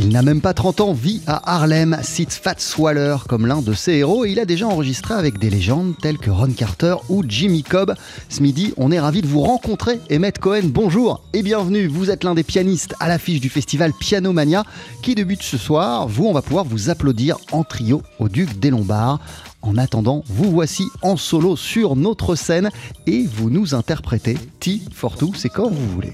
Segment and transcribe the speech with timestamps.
[0.00, 3.72] Il n'a même pas 30 ans, vit à Harlem, cite Fats Waller comme l'un de
[3.72, 7.24] ses héros et il a déjà enregistré avec des légendes telles que Ron Carter ou
[7.26, 7.96] Jimmy Cobb.
[8.28, 9.98] Ce midi, on est ravi de vous rencontrer.
[10.12, 11.88] Emmett Cohen, bonjour et bienvenue.
[11.88, 14.62] Vous êtes l'un des pianistes à l'affiche du festival Piano Mania
[15.02, 16.06] qui débute ce soir.
[16.06, 19.18] Vous, on va pouvoir vous applaudir en trio au Duc des Lombards.
[19.62, 22.70] En attendant, vous voici en solo sur notre scène
[23.08, 26.12] et vous nous interprétez T for Two, c'est quand vous voulez.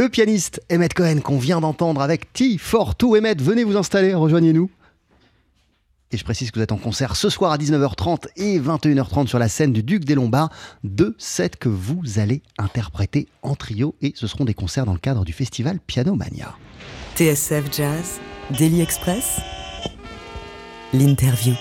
[0.00, 3.18] Le pianiste Emmett Cohen qu'on vient d'entendre avec T42.
[3.18, 4.70] Emmett, venez vous installer, rejoignez-nous.
[6.10, 9.38] Et je précise que vous êtes en concert ce soir à 19h30 et 21h30 sur
[9.38, 10.48] la scène du Duc des Lombards.
[10.84, 14.98] Deux sets que vous allez interpréter en trio et ce seront des concerts dans le
[14.98, 16.56] cadre du festival Piano Mania.
[17.16, 18.20] TSF Jazz,
[18.58, 19.38] Daily Express,
[20.94, 21.52] l'interview.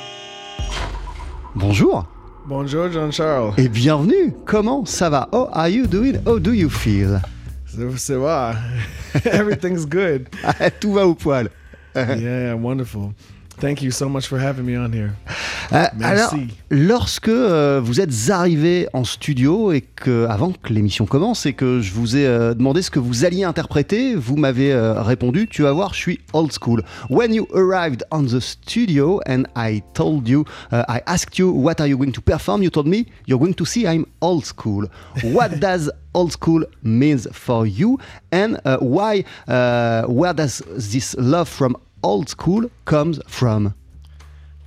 [1.56, 2.07] Bonjour
[2.47, 3.56] Bonjour Jean-Charles.
[3.57, 4.33] et bienvenue.
[4.45, 5.27] Comment ça va?
[5.33, 6.21] How are you doing?
[6.25, 7.19] How do you feel?
[7.98, 8.56] Ça va.
[9.26, 10.28] Everything's good.
[10.80, 11.50] Tout va au poil.
[11.96, 13.14] yeah, wonderful.
[13.60, 15.16] Thank you so much for having me on here.
[15.71, 16.33] Euh, alors,
[16.71, 21.80] lorsque euh, vous êtes arrivé en studio et que, avant que l'émission commence et que
[21.80, 25.62] je vous ai euh, demandé ce que vous alliez interpréter, vous m'avez euh, répondu, tu
[25.62, 26.83] vas voir, je suis old school.
[27.10, 31.80] When you arrived on the studio and I told you, uh, I asked you, what
[31.80, 32.63] are you going to perform?
[32.63, 34.88] You told me, you're going to see I'm old school.
[35.24, 38.00] What does old school means for you?
[38.31, 43.75] And uh, why, uh, where does this love from old school comes from?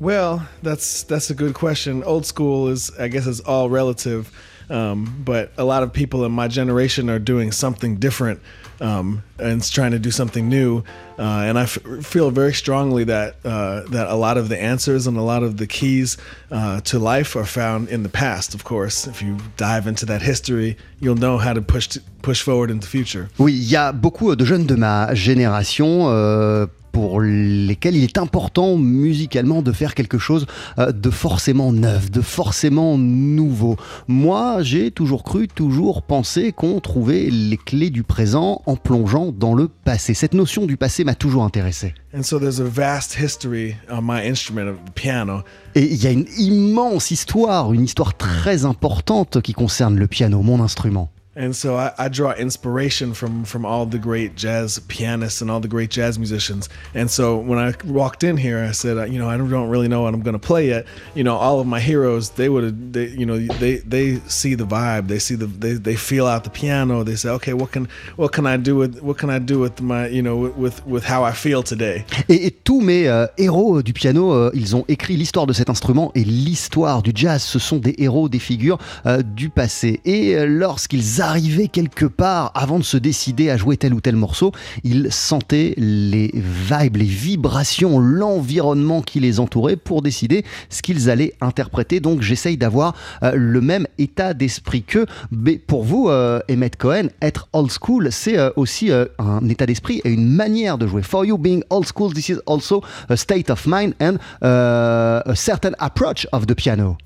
[0.02, 2.02] Well, that's that's a good question.
[2.02, 4.32] Old school is, I guess, is all relative,
[4.68, 8.40] um, but a lot of people in my generation are doing something different
[8.80, 10.82] um, and trying to do something new.
[11.16, 15.06] Uh, and I f- feel very strongly that uh, that a lot of the answers
[15.06, 16.16] and a lot of the keys
[16.50, 18.54] uh, to life are found in the past.
[18.54, 22.72] Of course, if you dive into that history, you'll know how to push push forward
[22.72, 23.28] in the future.
[23.38, 28.18] Oui, il y a beaucoup de jeunes de ma génération euh, pour lesquels il est
[28.18, 30.46] important musicalement de faire quelque chose
[30.78, 33.76] euh, de forcément neuf, de forcément nouveau.
[34.06, 39.54] Moi, j'ai toujours cru, toujours pensé qu'on trouvait les clés du présent en plongeant dans
[39.54, 40.14] le passé.
[40.14, 41.94] Cette notion du passé m'a toujours intéressé.
[42.14, 45.40] And so there's a vast history on my instrument of the piano.
[45.74, 50.42] Et il y a une immense histoire, une histoire très importante qui concerne le piano,
[50.42, 51.10] mon instrument.
[51.34, 55.60] And so I, I draw inspiration from from all the great jazz pianists and all
[55.60, 56.68] the great jazz musicians.
[56.94, 60.02] And so when I walked in here, I said, you know, I don't really know
[60.02, 60.84] what I'm going to play yet.
[61.14, 64.66] You know, all of my heroes, they would they, you know, they they see the
[64.66, 67.02] vibe, they see the, they, they feel out the piano.
[67.02, 69.80] They say, okay, what can what can I do with what can I do with
[69.80, 72.04] my, you know, with with how I feel today?
[72.28, 75.70] Et, et tous mes euh, héros du piano, euh, ils ont écrit l'histoire de cet
[75.70, 77.42] instrument et l'histoire du jazz.
[77.42, 78.76] Ce sont des héros, des figures
[79.06, 80.00] euh, du passé.
[80.04, 84.16] Et euh, lorsqu'ils arrivaient quelque part, avant de se décider à jouer tel ou tel
[84.16, 84.52] morceau,
[84.84, 91.32] ils sentaient les vibes, les vibrations, l'environnement qui les entourait pour décider ce qu'ils allaient
[91.40, 92.00] interpréter.
[92.00, 97.08] Donc j'essaye d'avoir euh, le même état d'esprit que mais pour vous, euh, Emmett Cohen,
[97.20, 101.02] être old school, c'est euh, aussi un état d'esprit et une manière de jouer.
[101.02, 105.72] For you being old school, this is also a state of mind and a certain
[105.78, 106.96] approach of the piano.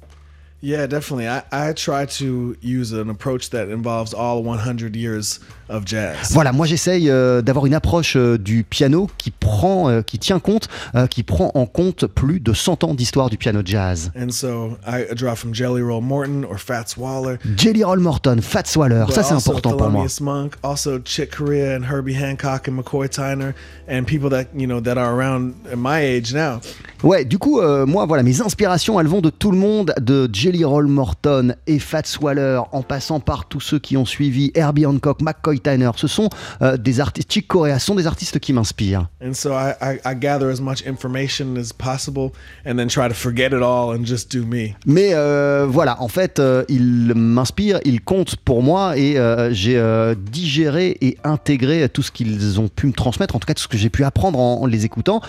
[0.60, 1.28] Yeah, definitely.
[1.28, 6.30] I, I try to use an approach that involves all 100 years of jazz.
[6.30, 10.38] Voilà, moi j'essaye euh, d'avoir une approche euh, du piano qui prend, euh, qui tient
[10.38, 10.68] compte,
[11.10, 14.10] qui prend en compte plus de 100 ans d'histoire du piano jazz.
[14.18, 17.38] And so I draw from Jelly Roll Morton or Fats Waller.
[17.56, 20.06] Jelly Roll Morton, Fats Waller, but ça c'est important pour moi.
[20.20, 23.52] Monk, also Chick Corea and Herbie Hancock and McCoy Tyner,
[23.88, 26.60] and people that you know that are around my age now.
[27.02, 30.64] Ouais, du coup, moi, voilà, mes inspirations, elles vont de tout le monde, de Jelly
[30.64, 35.20] Roll Morton et Fats Waller, en passant par tous ceux qui ont suivi Herbie Hancock,
[35.20, 35.90] McCoy Tyner.
[35.96, 36.28] Ce sont
[36.62, 39.08] euh, des artistes, Chick Corea, sont des artistes qui m'inspirent.
[39.22, 42.32] And so I, I, I gather as much information as possible,
[42.66, 44.74] and then try to forget it all and just do me.
[44.86, 49.76] Mais euh, voilà, en fait, euh, ils m'inspirent, ils comptent pour moi et euh, j'ai
[50.16, 53.68] digéré et intégré tout ce qu'ils ont pu me transmettre, en tout cas tout ce
[53.68, 55.20] que j'ai pu apprendre en, en les écoutant.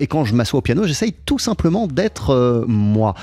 [0.00, 3.14] Et quand je m'assois au piano, j'essaye tout simplement d'être moi.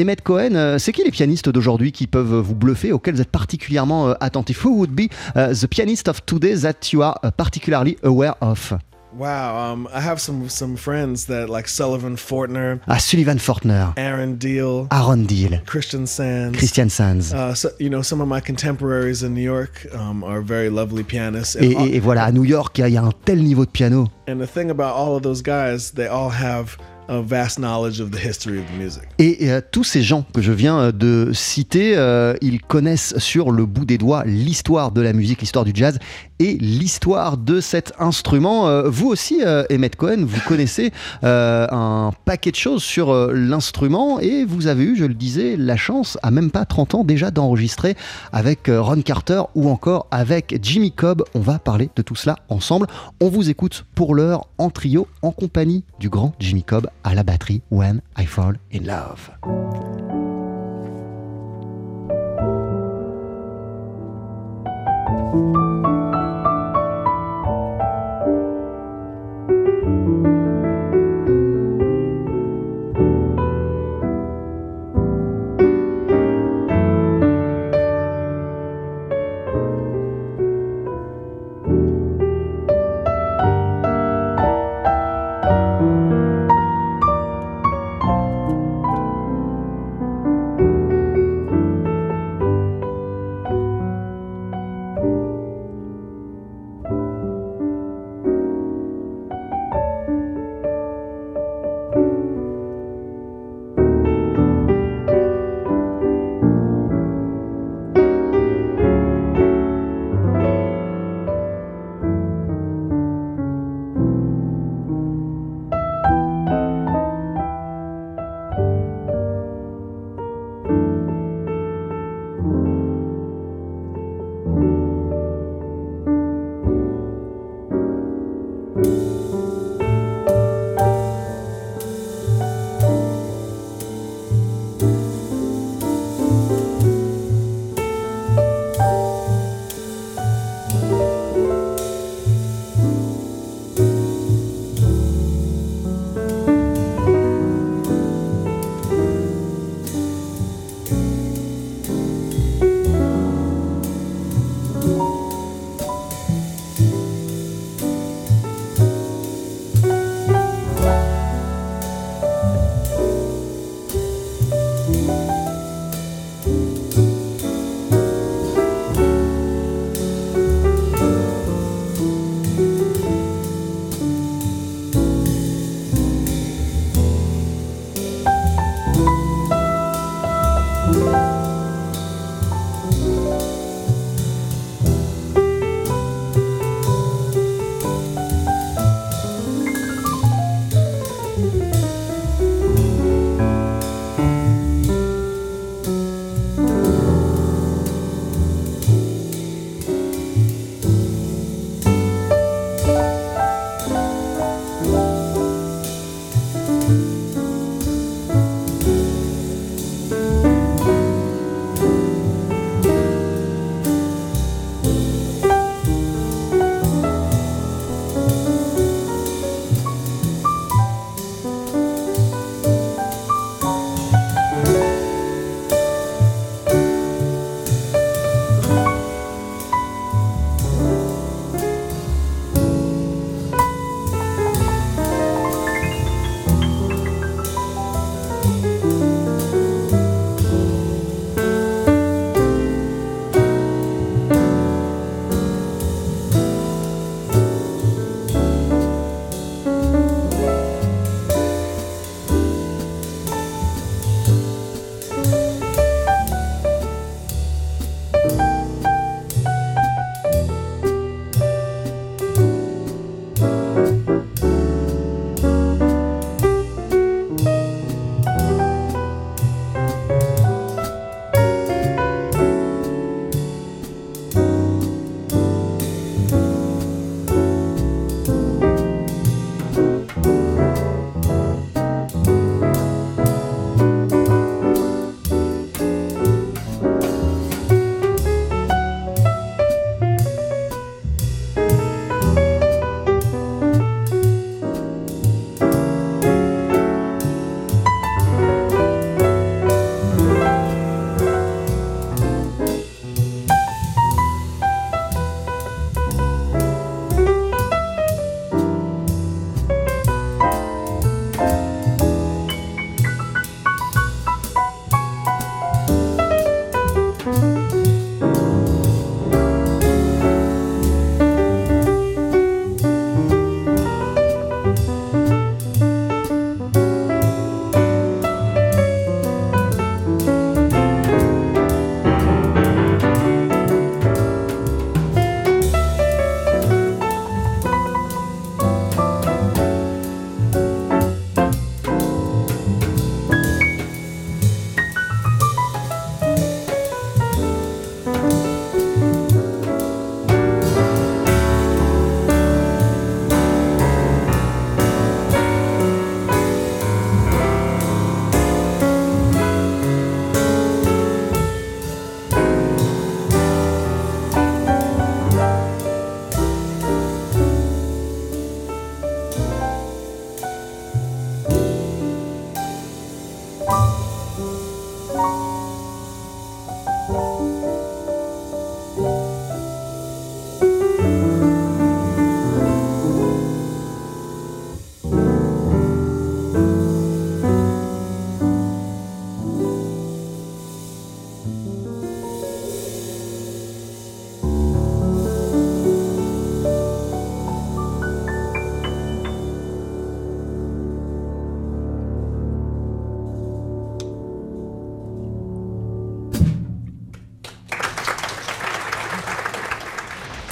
[0.00, 3.30] Emmett Cohen, euh, c'est qui les pianistes d'aujourd'hui qui peuvent vous bluffer, auxquels vous êtes
[3.30, 4.64] particulièrement euh, attentif?
[4.64, 8.72] Who would be uh, the pianist of today that you are uh, particularly aware of?
[9.12, 14.36] Wow, um, I have some some friends that like Sullivan Fortner, Ah, Sullivan Fortner, Aaron
[14.38, 16.56] Deal, Aaron Deal, Christian Sands.
[16.56, 17.32] Christian Sands.
[17.34, 21.02] Uh, so, you know, some of my contemporaries in New York um, are very lovely
[21.02, 21.56] pianists.
[21.56, 23.70] Et, et- et voilà, à New York, il y y, a un tel niveau de
[23.72, 24.06] piano.
[24.28, 26.76] and the thing about all of those guys, they all have
[27.10, 29.02] a vast knowledge of the history of the music.
[29.18, 33.66] Et tous ces gens que je viens euh, de citer, euh, ils connaissent sur le
[33.66, 35.98] bout des doigts l'histoire de la musique, l'histoire du jazz
[36.38, 38.68] et l'histoire de cet instrument.
[38.68, 44.66] Euh, vous aussi, Emmett Cohen, vous connaissez un paquet de choses sur l'instrument et vous
[44.66, 47.96] avez eu, je le disais, la chance, à même pas 30 ans déjà, d'enregistrer
[48.32, 51.24] avec Ron Carter ou encore avec Jimmy Cobb.
[51.34, 52.86] On va parler de tout cela ensemble.
[53.20, 57.22] On vous écoute pour l'heure en trio, en compagnie du grand Jimmy Cobb à la
[57.22, 59.30] batterie When I Fall in Love.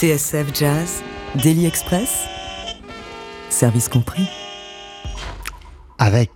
[0.01, 1.03] TSF Jazz,
[1.43, 2.29] Daily Express,
[3.51, 4.29] service compris.
[5.99, 6.31] Avec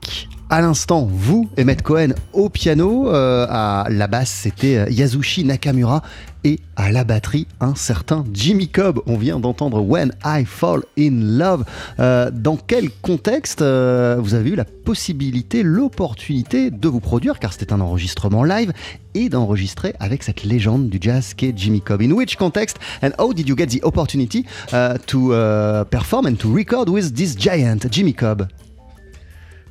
[0.52, 6.02] à l'instant, vous, Emmett Cohen, au piano, euh, à la basse, c'était euh, Yasushi Nakamura,
[6.44, 9.00] et à la batterie, un certain Jimmy Cobb.
[9.06, 11.64] On vient d'entendre When I Fall in Love.
[12.00, 17.72] Euh, dans quel contexte vous avez eu la possibilité, l'opportunité de vous produire, car c'était
[17.72, 18.74] un enregistrement live,
[19.14, 22.02] et d'enregistrer avec cette légende du jazz qu'est Jimmy Cobb?
[22.02, 24.44] In which context and how did you get the opportunity
[25.06, 25.28] to
[25.90, 28.48] perform and to record with this giant, Jimmy Cobb?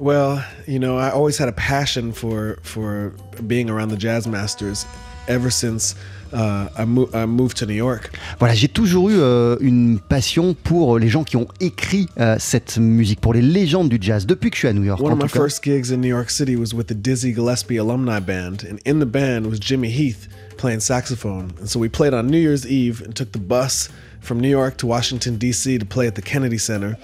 [0.01, 3.13] Well, you know, I always had a passion for for
[3.45, 4.87] being around the jazz masters
[5.27, 5.93] ever since
[6.33, 8.09] uh, I, mo I, moved to New York.
[8.39, 12.79] Voilà, j'ai toujours eu euh, une passion pour les gens qui ont écrit euh, cette
[12.79, 14.99] musique, pour les légendes du jazz depuis que je suis à New York.
[14.99, 15.37] One of my cas.
[15.37, 18.99] first gigs in New York City was with the Dizzy Gillespie Alumni Band, and in
[18.99, 21.53] the band was Jimmy Heath playing saxophone.
[21.59, 23.87] And so we played on New Year's Eve and took the bus
[24.19, 25.77] from New York to Washington D.C.
[25.77, 26.97] to play at the Kennedy Center.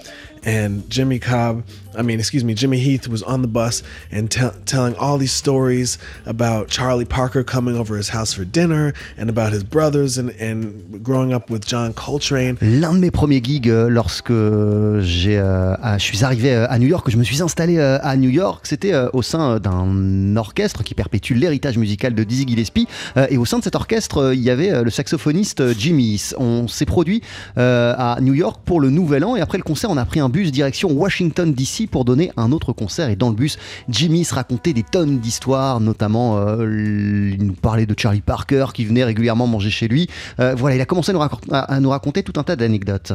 [0.48, 1.62] And Jimmy Cobb,
[1.94, 5.32] I mean, excuse me, Jimmy Heath was on the bus and te- telling all these
[5.32, 10.30] stories about Charlie Parker coming over his house for dinner and about his brothers and,
[10.40, 12.56] and growing up with John Coltrane.
[12.62, 14.32] L'un de mes premiers gigs euh, lorsque
[15.00, 18.30] j'ai, euh, je suis arrivé euh, à New York, je me suis installé à New
[18.30, 22.86] York, c'était au sein d'un orchestre qui perpétue l'héritage musical de Dizzy Gillespie.
[23.28, 26.22] Et au sein de cet orchestre, il y avait le saxophoniste Jimmy.
[26.38, 27.22] On s'est produit
[27.56, 30.28] à New York pour le Nouvel An et après le concert, on a pris un
[30.28, 33.08] bus direction Washington DC pour donner un autre concert.
[33.08, 37.86] Et dans le bus, Jimmy se racontait des tonnes d'histoires, notamment euh, il nous parlait
[37.86, 40.08] de Charlie Parker qui venait régulièrement manger chez lui.
[40.40, 41.12] Euh, voilà, il a commencé
[41.50, 43.12] à nous raconter tout un tas d'anecdotes.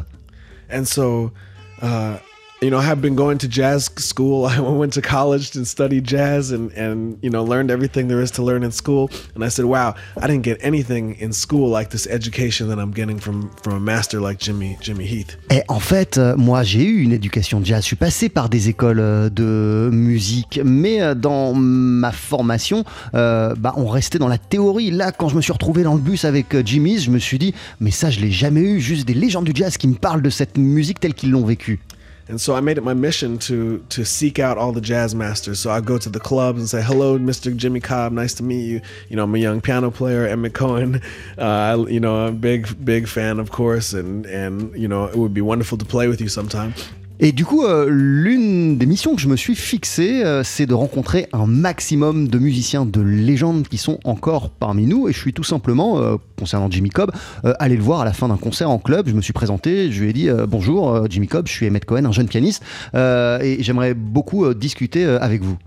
[0.71, 1.31] And so,
[1.81, 2.17] uh,
[2.63, 4.45] you know, have been going to jazz school.
[4.54, 8.32] I went to college and studied jazz and, and, you know, learned everything there is
[8.32, 9.10] to learn in school.
[9.36, 12.91] And I said, wow, I didn't get anything in school like this education that I'm
[12.91, 15.38] getting from, from a master like Jimmy, Jimmy Heath.
[15.52, 18.69] Et en fait, euh, moi j'ai eu une éducation jazz, je suis passé par des
[18.69, 24.38] écoles euh, de musique, mais euh, dans ma formation, euh, bah, on restait dans la
[24.38, 24.91] théorie.
[24.91, 27.54] Là, quand je me suis retrouvé dans le bus avec Jimmy's, je me suis dit,
[27.80, 30.30] mais ça je l'ai jamais eu, juste des légendes du jazz qui me parlent de
[30.30, 31.80] cette musique telle qu'ils l'ont vécue.
[32.27, 35.59] And so I made it my mission to to seek out all the jazz masters.
[35.59, 37.55] So I go to the clubs and say, "Hello, Mr.
[37.55, 38.13] Jimmy Cobb.
[38.13, 38.81] Nice to meet you.
[39.09, 41.01] You know, I'm a young piano player, Emmett Cohen.
[41.38, 45.15] Uh, you know, I'm a big big fan, of course, and and you know, it
[45.15, 46.73] would be wonderful to play with you sometime."
[47.19, 50.73] Et du coup, euh, l'une des missions que je me suis fixée, euh, c'est de
[50.73, 55.08] rencontrer un maximum de musiciens de légende qui sont encore parmi nous.
[55.08, 57.12] Et je suis tout simplement, euh, concernant Jimmy Cobb,
[57.60, 59.08] allé le voir à la fin d'un concert en club.
[59.08, 62.06] Je me suis présenté, je lui ai dit bonjour, Jimmy Cobb, je suis Emmett Cohen,
[62.06, 65.58] un jeune pianiste, et j'aimerais beaucoup discuter avec vous.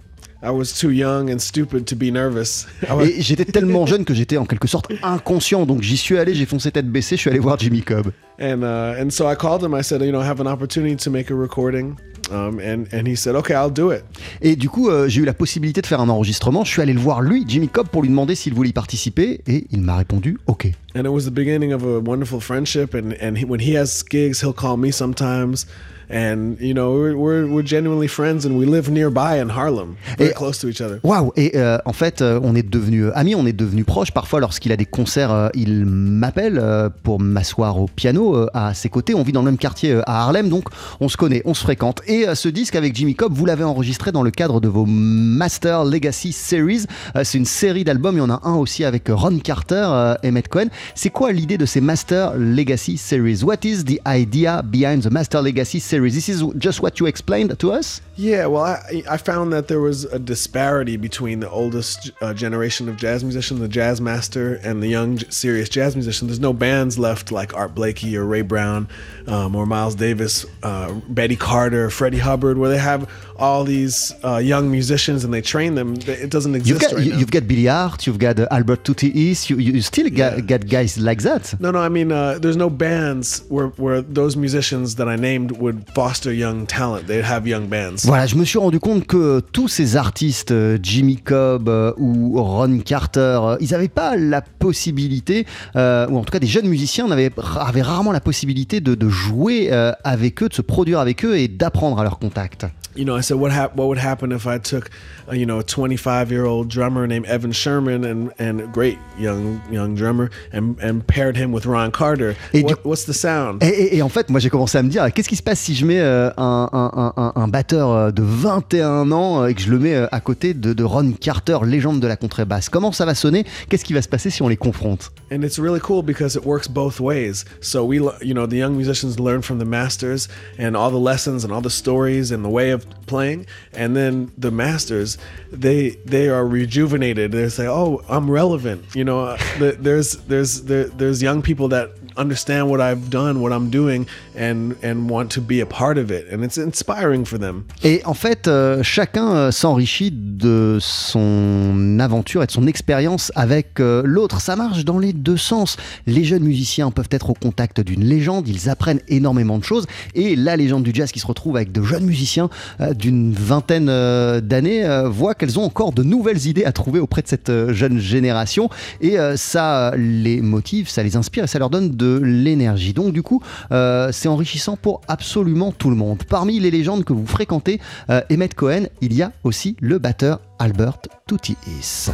[0.47, 2.67] I was too young and stupid to be nervous.
[2.89, 6.35] Was- Et j'étais tellement jeune que j'étais en quelque sorte inconscient, donc j'y suis allé,
[6.35, 8.13] j'ai foncé tête baissée, je suis allé voir Jimmy Cobb.
[8.39, 9.75] and uh, and so I called him.
[9.75, 11.97] I said, you know, I have an opportunity to make a recording.
[12.31, 14.03] Um, and and he said, okay, I'll do it.
[14.43, 16.65] Et du coup, euh, j'ai eu la possibilité de faire un enregistrement.
[16.65, 19.41] Je suis allé le voir, lui, Jimmy Cobb, pour lui demander s'il voulait y participer.
[19.47, 20.67] Et il m'a répondu OK.
[20.97, 22.95] And it was the beginning of a wonderful friendship.
[22.95, 25.67] And and he, when he has gigs, he'll call me sometimes.
[26.09, 30.31] And you know, we're, we're we're genuinely friends, and we live nearby in Harlem, very
[30.31, 31.01] Et- close to each other.
[31.03, 34.12] Waouh Et euh, en fait, euh, on est devenus amis, on est devenus proches.
[34.12, 38.73] Parfois, lorsqu'il a des concerts, euh, il m'appelle euh, pour m'asseoir au piano euh, à
[38.73, 39.14] ses côtés.
[39.16, 40.64] On vit dans le même quartier euh, à Harlem, donc
[41.01, 42.03] on se connaît, on se fréquente.
[42.07, 44.87] Et euh, ce disque avec Jimmy Cobb, vous l'avez enregistré dans le cadre de vos
[44.87, 46.85] Master Legacy Series.
[47.16, 48.14] Euh, C'est une série d'albums.
[48.14, 50.66] Il y en a un aussi avec Ron Carter euh, et Matt Cohen.
[50.95, 53.42] C'est quoi l'idée de ces Master Legacy Series?
[53.42, 55.96] What is the idea behind the Master Legacy Series?
[56.01, 58.01] This is just what you explained to us.
[58.17, 62.89] Yeah, well, I, I found that there was a disparity between the oldest uh, generation
[62.89, 66.29] of jazz musicians, the jazz master, and the young, serious jazz musician.
[66.29, 68.89] There's no bands left like Art Blakey or Ray Brown
[69.27, 74.38] um, or Miles Davis, uh, Betty Carter, Freddie Hubbard, where they have all these uh,
[74.38, 75.94] young musicians and they train them.
[76.07, 77.18] It doesn't You've exist got, right you- now.
[77.20, 80.40] you've got Billy Hart, you've got uh, Albert Tutti East, you, you still got, Yeah.
[80.42, 81.55] got guys like that.
[81.61, 85.53] no, no, I mean, uh, there's no bands where, where those musicians that I named
[85.59, 87.07] would foster young talent.
[87.07, 88.05] They'd have young bands.
[88.05, 92.40] Voilà, je me suis rendu compte que tous ces artistes, euh, Jimmy Cobb euh, ou
[92.42, 95.46] Ron Carter, euh, ils n'avaient pas la possibilité,
[95.77, 99.09] euh, ou en tout cas des jeunes musiciens n'avaient avaient rarement la possibilité de, de
[99.09, 99.70] jouer
[100.05, 102.66] avec eux, de se produire avec eux et d'apprendre à leur contact.
[102.97, 104.91] You know, I said, what hap- what would happen if I took,
[105.31, 108.99] uh, you know, a 25 year old drummer named Evan Sherman and and a great
[109.19, 112.35] young young drummer and and paired him with Ron Carter?
[112.53, 113.63] Et What, du- what's the sound?
[113.63, 115.61] Et, et- et en fait, moi j'ai commencé à me dire, qu'est-ce qui se passe
[115.61, 119.55] si je mets euh, un, un- un- un batteur euh, de 21 ans euh, et
[119.55, 122.69] que je le mets euh, à côté de, de Ron Carter, légende de la contrebasse?
[122.69, 123.45] Comment ça va sonner?
[123.69, 125.11] Qu'est-ce qui va se passer si on les confronte?
[125.33, 127.45] And it's really cool because it works both ways.
[127.61, 130.29] So we, you know, the young musicians learn from the masters
[130.59, 134.31] and all the lessons and all the stories and the way of playing, and then
[134.37, 135.18] the masters,
[135.51, 137.33] they they are rejuvenated.
[137.33, 141.68] They say, "Oh, I'm relevant." You know, uh, the, there's there's there, there's young people
[141.68, 145.99] that understand what I've done, what I'm doing, and and want to be a part
[145.99, 147.64] of it, and it's inspiring for them.
[147.83, 153.81] Et en fait, euh, chacun euh, s'enrichit de son aventure et de son expérience avec
[153.81, 154.40] euh, l'autre.
[154.40, 155.77] Ça marche dans les deux sens.
[156.07, 159.87] Les jeunes musiciens peuvent être au contact d'une légende, ils apprennent énormément de choses.
[160.14, 162.51] Et la légende du jazz qui se retrouve avec de jeunes musiciens
[162.95, 167.23] d'une vingtaine euh, d'années euh, voit qu'elles ont encore de nouvelles idées à trouver auprès
[167.23, 168.69] de cette euh, jeune génération.
[169.01, 172.93] Et euh, ça les motive, ça les inspire et ça leur donne de l'énergie.
[172.93, 176.23] Donc du coup, euh, c'est enrichissant pour absolument tout le monde.
[176.29, 180.41] Parmi les légendes que vous fréquentez, euh, Emmett Cohen, il y a aussi le batteur
[180.59, 182.11] Albert Tutti-Is.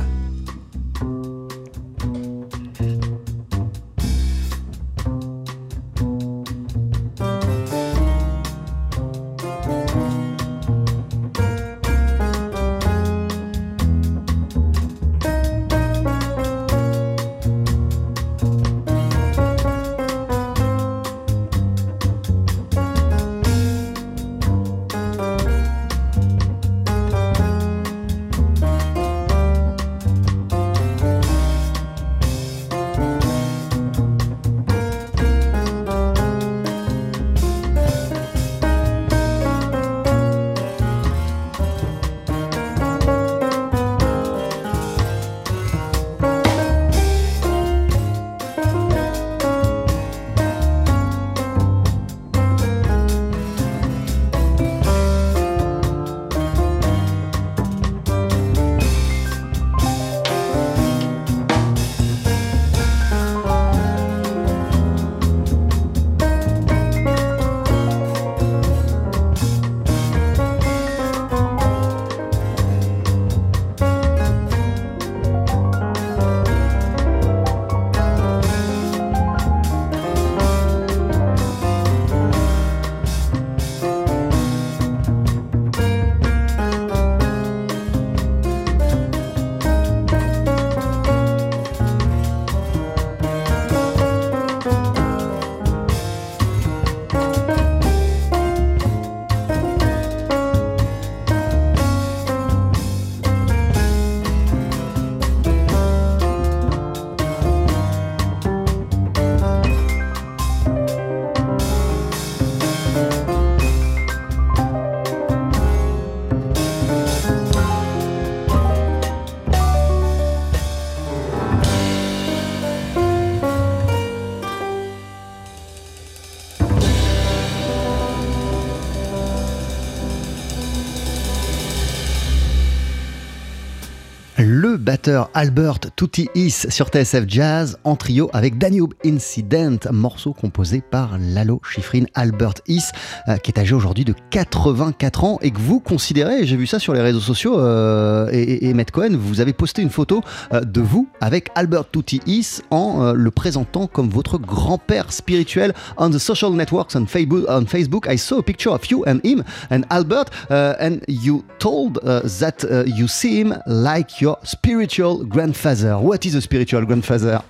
[135.34, 141.60] Albert Tutti Is sur TSF Jazz en trio avec Danube Incident, morceau composé par Lalo
[141.64, 142.84] Schifrin Albert Is,
[143.28, 146.78] euh, qui est âgé aujourd'hui de 84 ans et que vous considérez, j'ai vu ça
[146.78, 150.80] sur les réseaux sociaux, euh, et, et, Cohen, vous avez posté une photo euh, de
[150.80, 156.18] vous avec Albert Tutti Is en euh, le présentant comme votre grand-père spirituel on the
[156.18, 157.44] social networks on Facebook.
[157.48, 161.44] On Facebook, I saw a picture of you and him and Albert, uh, and you
[161.58, 165.98] told uh, that uh, you see him like your spiritual grandfather.
[165.98, 167.42] What is a spiritual grandfather?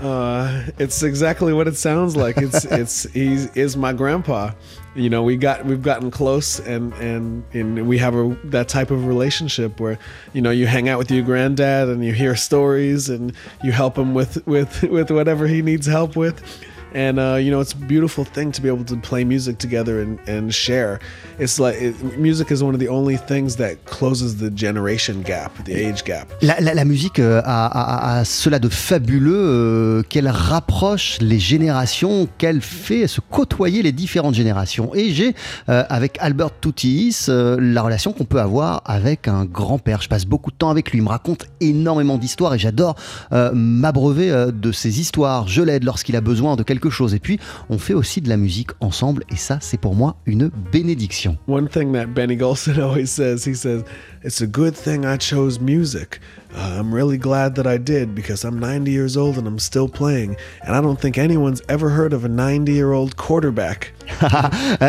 [0.00, 2.38] Uh, it's exactly what it sounds like.
[2.38, 4.52] It's it's he is my grandpa.
[4.94, 8.90] You know, we got we've gotten close, and and and we have a that type
[8.90, 9.98] of relationship where
[10.32, 13.98] you know you hang out with your granddad and you hear stories and you help
[13.98, 16.42] him with with with whatever he needs help with
[16.94, 20.00] and uh, you know it's a beautiful thing to be able to play music together
[20.00, 20.98] and, and share.
[21.38, 25.52] It's like it, music is one of the only things that closes the generation gap
[25.64, 26.28] the age gap.
[26.42, 31.38] La, la, la musique euh, a, a, a, cela de fabuleux euh, qu'elle rapproche les
[31.38, 34.94] générations qu'elle fait se côtoyer les différentes générations.
[34.94, 35.34] Et j'ai
[35.68, 40.02] euh, avec Albert Toutis euh, la relation qu'on peut avoir avec un grand-père.
[40.02, 42.96] Je passe beaucoup de temps avec lui il me raconte énormément d'histoires et j'adore
[43.32, 45.48] euh, m'abreuver de ses histoires.
[45.48, 47.14] Je l'aide lorsqu'il a besoin de quelque chose.
[47.14, 50.50] Et puis, on fait aussi de la musique ensemble, et ça, c'est pour moi une
[50.72, 51.38] bénédiction.
[51.48, 53.82] One thing that Benny Golson always says, he says,
[54.24, 56.20] it's a good thing I chose music.
[56.54, 59.88] Uh, I'm really glad that I did because I'm 90 years old and I'm still
[59.88, 60.36] playing.
[60.62, 63.92] And I don't think anyone's ever heard of a 90 year old quarterback.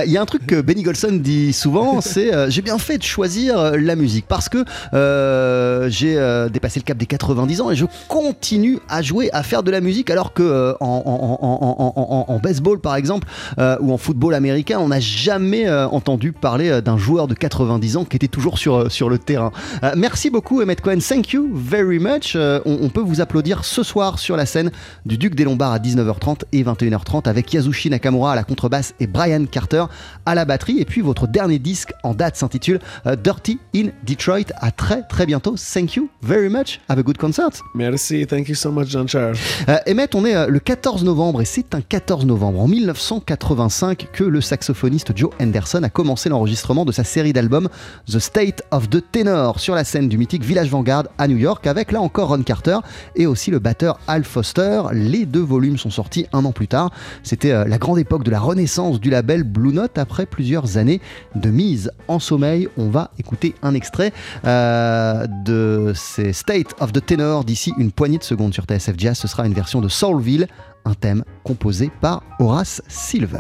[0.06, 2.98] Il y a un truc que Benny Golson dit souvent, c'est euh, j'ai bien fait
[2.98, 7.62] de choisir euh, la musique parce que euh, j'ai euh, dépassé le cap des 90
[7.62, 11.04] ans et je continue à jouer, à faire de la musique alors que euh, en,
[11.06, 16.82] en, en, en, baseball par exemple ou en football américain, on n'a jamais entendu parler
[16.82, 19.52] d'un joueur de 90 ans qui était toujours sur, sur le terrain.
[19.96, 22.36] merci beaucoup Emmett Cohen, thank you very much.
[22.36, 24.72] On, on, peut vous applaudir ce soir sur la scène
[25.06, 29.08] du Duc des Lombards à 19h30 et 21h30 avec Yasushi Nakamura à la contrebasse et
[29.08, 29.86] Brian Carter
[30.26, 30.80] à la batterie.
[30.80, 34.52] Et puis votre dernier disque en date s'intitule uh, Dirty in Detroit.
[34.58, 35.56] À très très bientôt.
[35.74, 36.80] Thank you very much.
[36.90, 37.52] Have a good concert.
[37.76, 38.26] Merci.
[38.26, 39.36] Thank you so much, Jean-Charles.
[39.70, 44.10] Euh, Emmett, on est euh, le 14 novembre et c'est un 14 novembre en 1985
[44.12, 47.70] que le saxophoniste Joe Henderson a commencé l'enregistrement de sa série d'albums
[48.12, 51.43] The State of the Tenor sur la scène du mythique Village Vanguard à New York
[51.66, 52.78] avec là encore Ron Carter
[53.16, 54.84] et aussi le batteur Al Foster.
[54.92, 56.92] Les deux volumes sont sortis un an plus tard.
[57.24, 61.02] C'était euh, la grande époque de la renaissance du label Blue Note après plusieurs années
[61.36, 62.68] de mise en sommeil.
[62.78, 64.14] On va écouter un extrait
[64.46, 69.18] euh, de ces State of the Tenor d'ici une poignée de secondes sur TSF Jazz.
[69.18, 70.48] Ce sera une version de Soulville,
[70.86, 73.40] un thème composé par Horace Silver.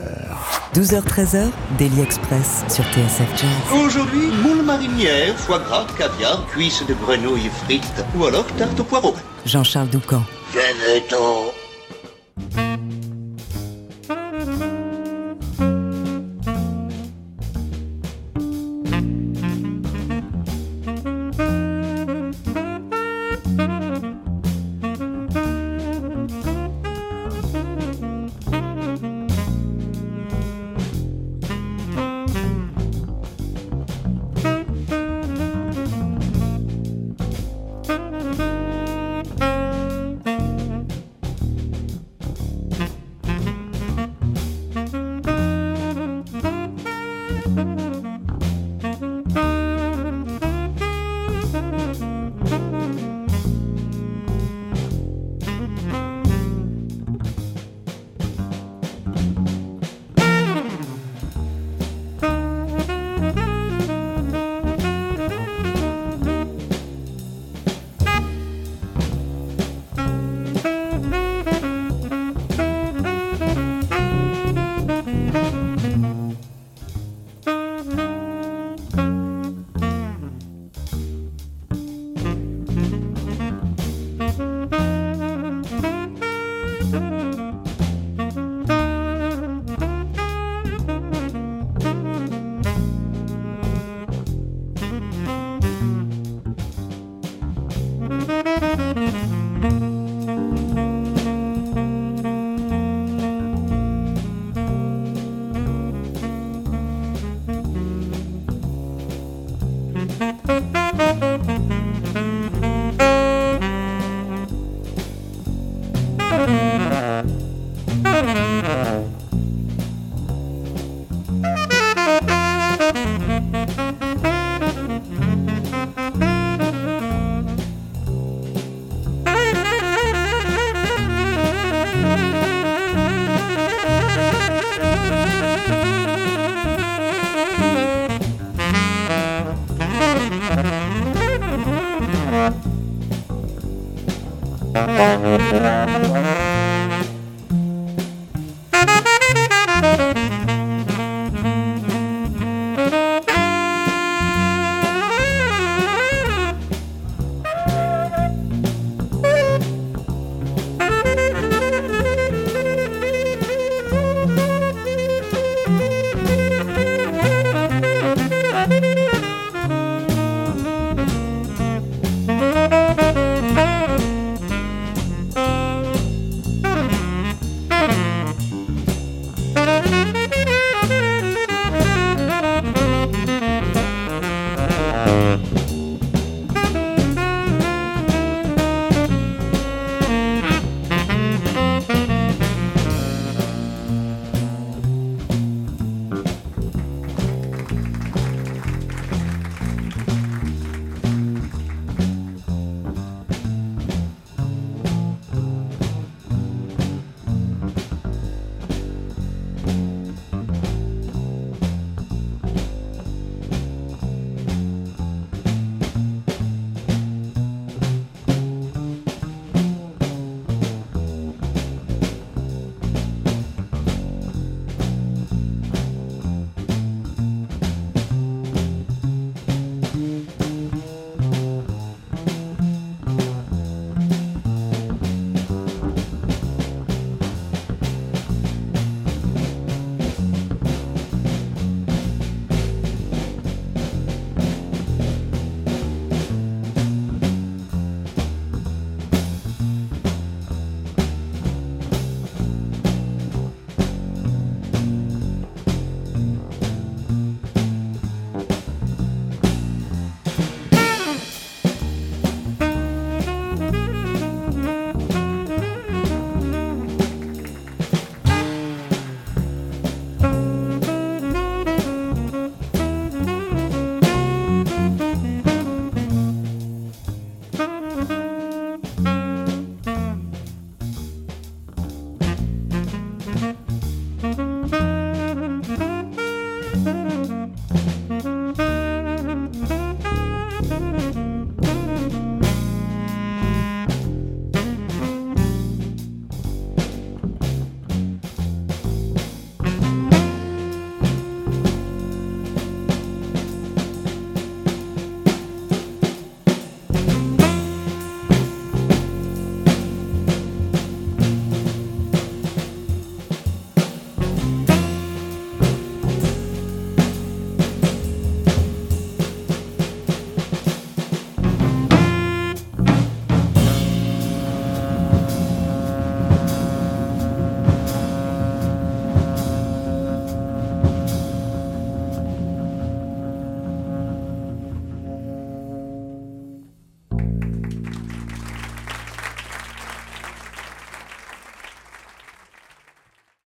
[0.73, 3.81] 12h-13h, Daily Express sur TSF Jazz.
[3.85, 9.15] Aujourd'hui, moule marinière, foie gras, caviar, cuisses de grenouille frites ou alors tarte au poireau.
[9.45, 10.23] Jean-Charles Doucan.
[10.53, 11.53] Venez-t'en.